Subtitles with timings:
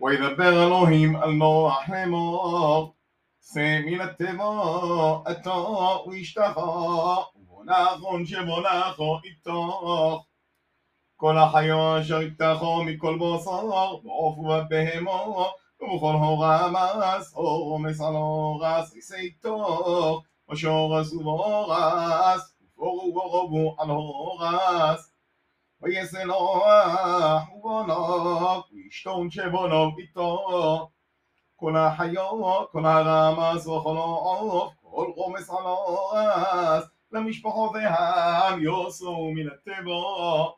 [0.00, 2.94] וידבר אלוהים על נוח לאמור
[3.38, 5.54] צא מן התיבה אתה
[6.06, 6.60] ואשתך
[7.36, 9.50] ובונחון שבונחו איתך
[11.16, 15.46] כל החיו אשר איתך מכל בשר בעוף ובבהמו
[15.80, 25.12] ובכל הורמס הורמס על הורס יסייתוך ושורס ובורס ופורו ורבו על הורס
[25.82, 28.03] ויעשה נוח ובונו
[28.95, 30.91] کشتا اون چه بانا بیتا
[31.57, 35.77] کنه حیا کنه غم از و خلا آف کل قوم سلا
[36.13, 40.57] است نمیش به حاضه هم یاسو من اتبا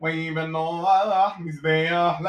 [0.00, 2.26] و ای به ناح میزبه احل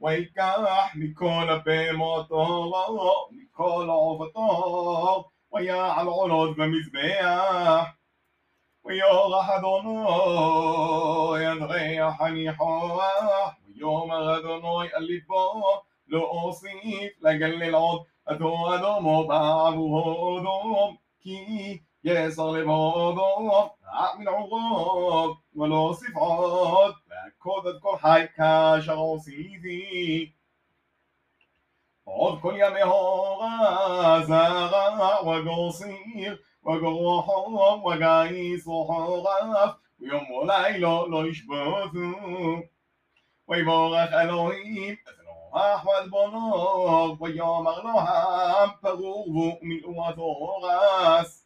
[0.00, 0.54] و ای که
[0.94, 6.66] می‌کنه به ما تا و میکال آفتا و یا علالات به
[8.84, 15.62] ويوغ حضنو ينغي حنيحو ويوم غدنو يقلبو
[16.08, 20.98] لو أوصيف لقل العود أدو أدو بعضو أدوم.
[21.22, 23.50] كي يصلب عضو
[23.88, 26.94] أعمل عضو ولو صف عود.
[27.42, 30.34] كودت كل حي كاشغو سيدي
[32.08, 33.40] عود كل يمي هو
[34.02, 34.48] غازا
[35.24, 41.99] وقصير כל ימי הורה זרע וגוסיר וגרוחו וגיס וחורף ויום ולילו לא ישבתו
[43.49, 44.95] ויבורך אלוהים
[45.53, 47.99] אחמד בונו ויאמר לו
[48.81, 51.45] פרור ומילאו התורס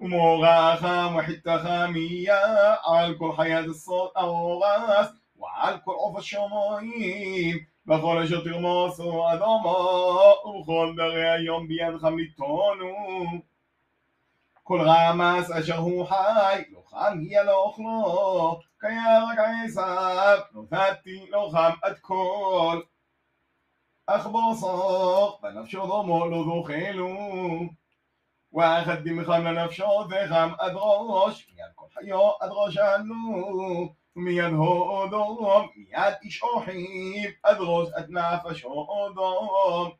[0.00, 10.34] ומורחם וחיתחמיה על כל חיית הסוד האורס ועל כל עוף השמיים וכל אשר תרמוסו אדומו
[10.62, 12.94] וכל דרי היום בידך מיתונו
[14.68, 21.70] כל רמס אשר הוא חי לא חם יהיה לו אוכלו כירק עשיו נתתי לו חם
[21.82, 22.80] עד כל
[24.06, 27.14] אך בוסר בנפשו דומו לא זוכלו
[28.52, 36.42] ואחדים חם לנפשו וחם עד ראש מיד כל חיו עד ראשנו ומיד הודום מיד איש
[36.42, 39.90] אוחיב עד ראש עד נפשו אודום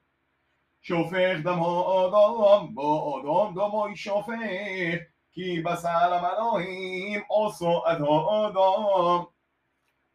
[0.83, 4.99] שופך דמו אדום בו אדום דמו שופך
[5.33, 9.25] כי בשר המלוהים עושו עד אדום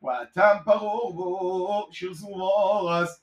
[0.02, 3.23] והתם פרור בו שיר סורס